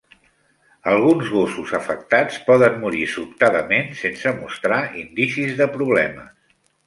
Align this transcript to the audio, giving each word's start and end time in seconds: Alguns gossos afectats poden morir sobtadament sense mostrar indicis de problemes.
Alguns 0.93 1.27
gossos 1.33 1.73
afectats 1.79 2.39
poden 2.47 2.79
morir 2.85 3.03
sobtadament 3.11 3.93
sense 4.01 4.33
mostrar 4.41 4.79
indicis 5.05 5.53
de 5.63 5.69
problemes. 5.77 6.35